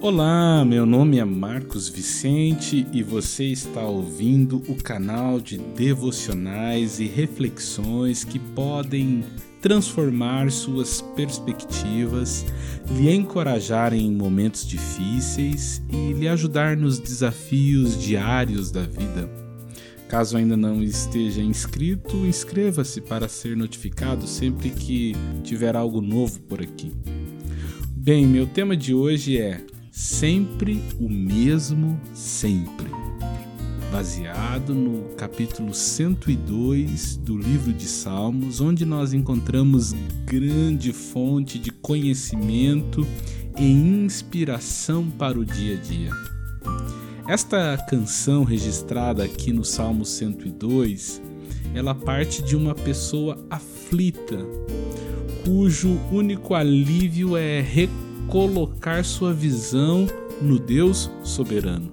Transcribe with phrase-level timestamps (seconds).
[0.00, 7.06] Olá, meu nome é Marcos Vicente e você está ouvindo o canal de devocionais e
[7.06, 9.24] reflexões que podem
[9.60, 12.46] transformar suas perspectivas,
[12.92, 19.28] lhe encorajar em momentos difíceis e lhe ajudar nos desafios diários da vida.
[20.08, 25.12] Caso ainda não esteja inscrito, inscreva-se para ser notificado sempre que
[25.42, 26.92] tiver algo novo por aqui.
[28.00, 29.60] Bem, meu tema de hoje é
[29.90, 32.86] sempre o mesmo sempre.
[33.90, 43.04] Baseado no capítulo 102 do livro de Salmos, onde nós encontramos grande fonte de conhecimento
[43.58, 46.10] e inspiração para o dia a dia.
[47.26, 51.20] Esta canção registrada aqui no Salmo 102,
[51.74, 54.38] ela parte de uma pessoa aflita,
[55.44, 60.06] cujo único alívio é reconhecer colocar sua visão
[60.40, 61.90] no Deus soberano.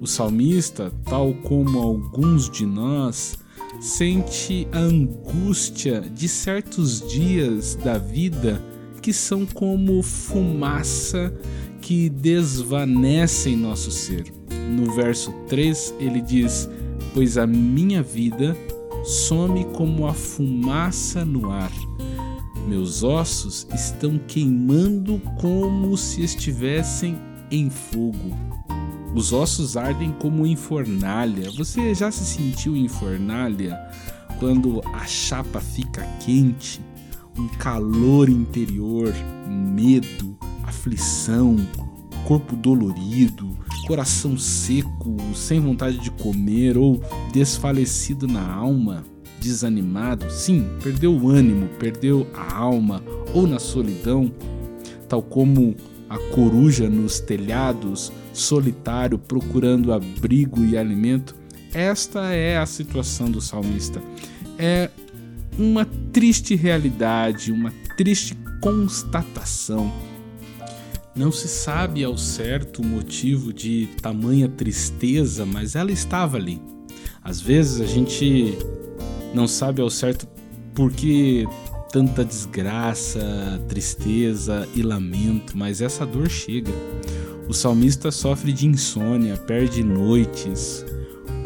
[0.00, 3.38] O salmista, tal como alguns de nós,
[3.80, 8.62] sente a angústia de certos dias da vida
[9.00, 11.34] que são como fumaça
[11.80, 14.32] que desvanece em nosso ser.
[14.70, 16.68] No verso 3 ele diz:
[17.14, 18.56] Pois a minha vida
[19.04, 21.72] some como a fumaça no ar
[22.66, 27.18] meus ossos estão queimando como se estivessem
[27.50, 28.36] em fogo.
[29.14, 31.50] Os ossos ardem como em fornalha.
[31.50, 33.78] Você já se sentiu em fornalha
[34.38, 36.80] quando a chapa fica quente?
[37.36, 39.12] Um calor interior,
[39.48, 41.56] medo, aflição,
[42.26, 47.02] corpo dolorido, coração seco, sem vontade de comer ou
[47.32, 49.04] desfalecido na alma
[49.42, 53.02] desanimado, sim, perdeu o ânimo, perdeu a alma
[53.34, 54.32] ou na solidão,
[55.08, 55.74] tal como
[56.08, 61.34] a coruja nos telhados, solitário, procurando abrigo e alimento.
[61.74, 64.00] Esta é a situação do salmista.
[64.58, 64.90] É
[65.58, 69.92] uma triste realidade, uma triste constatação.
[71.14, 76.58] Não se sabe ao certo o motivo de tamanha tristeza, mas ela estava ali.
[77.22, 78.56] Às vezes a gente
[79.34, 80.26] não sabe ao certo
[80.74, 81.46] por que
[81.90, 83.20] tanta desgraça,
[83.68, 86.72] tristeza e lamento, mas essa dor chega.
[87.46, 90.82] O salmista sofre de insônia, perde noites,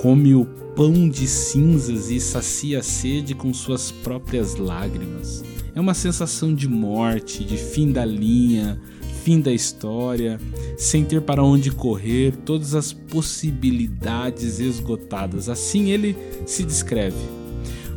[0.00, 0.44] come o
[0.77, 5.43] pão de cinzas e sacia a sede com suas próprias lágrimas.
[5.75, 8.81] É uma sensação de morte, de fim da linha,
[9.27, 10.39] fim da história,
[10.79, 15.49] sem ter para onde correr, todas as possibilidades esgotadas.
[15.49, 16.17] Assim ele
[16.47, 17.17] se descreve.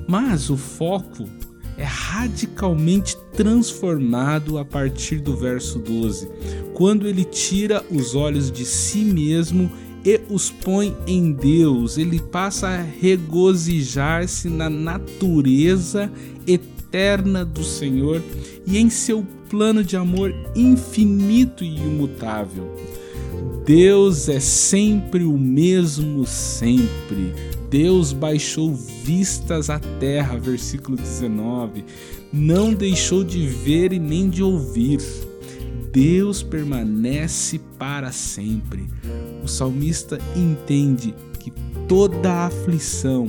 [0.08, 1.30] Mas o foco
[1.78, 6.28] é radicalmente transformado a partir do verso 12,
[6.74, 9.70] quando ele tira os olhos de si mesmo
[10.04, 12.00] e os põe em Deus.
[12.00, 16.12] Ele passa a regozijar-se na natureza
[16.48, 16.79] eterna
[17.46, 18.22] do Senhor
[18.66, 22.76] e em seu plano de amor infinito e imutável.
[23.66, 27.34] Deus é sempre o mesmo sempre.
[27.70, 31.86] Deus baixou vistas à terra, versículo 19.
[32.34, 35.00] Não deixou de ver e nem de ouvir.
[35.92, 38.88] Deus permanece para sempre.
[39.44, 41.52] O salmista entende que
[41.88, 43.28] toda aflição,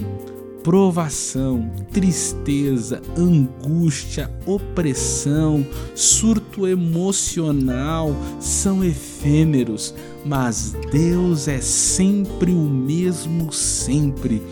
[0.62, 9.94] provação, tristeza, angústia, opressão, surto emocional são efêmeros,
[10.25, 14.43] mas Deus é sempre o mesmo, sempre.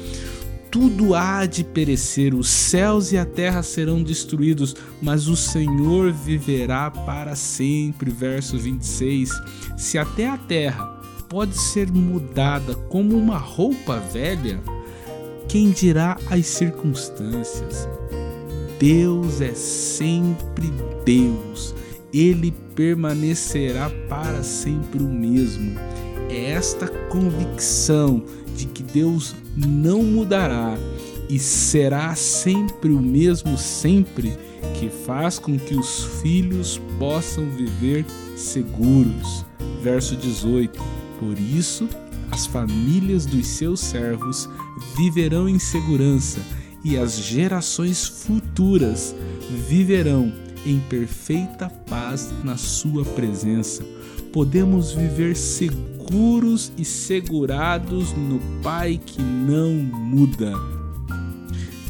[0.70, 6.90] Tudo há de perecer, os céus e a terra serão destruídos, mas o Senhor viverá
[6.90, 8.10] para sempre.
[8.10, 9.30] Verso 26.
[9.78, 10.84] Se até a terra
[11.28, 14.60] pode ser mudada como uma roupa velha,
[15.48, 17.88] quem dirá as circunstâncias?
[18.78, 20.70] Deus é sempre
[21.04, 21.74] Deus,
[22.12, 25.74] ele permanecerá para sempre o mesmo.
[26.28, 28.22] É esta convicção
[28.54, 30.76] de que Deus não mudará
[31.30, 34.36] e será sempre o mesmo sempre
[34.78, 38.04] que faz com que os filhos possam viver
[38.36, 39.44] seguros.
[39.82, 40.78] Verso 18.
[41.18, 41.88] Por isso,
[42.30, 44.48] as famílias dos seus servos
[44.96, 46.40] viverão em segurança
[46.84, 49.14] e as gerações futuras
[49.68, 50.32] viverão
[50.64, 53.82] em perfeita paz na Sua presença.
[54.32, 60.52] Podemos viver seguros e segurados no Pai que não muda.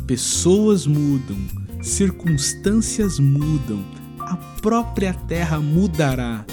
[0.06, 1.36] Pessoas mudam,
[1.82, 3.84] circunstâncias mudam,
[4.18, 6.44] a própria terra mudará,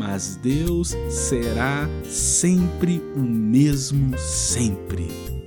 [0.00, 5.39] mas Deus será sempre o mesmo sempre.